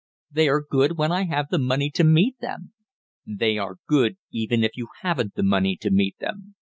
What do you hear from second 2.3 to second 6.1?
them." "They are good even if you haven't the money to